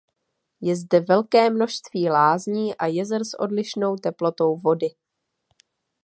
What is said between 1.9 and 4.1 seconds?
lázní a jezer s odlišnou